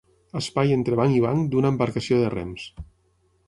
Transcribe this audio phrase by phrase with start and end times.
[0.39, 2.69] Espai entre banc i banc d'una embarcació de rems.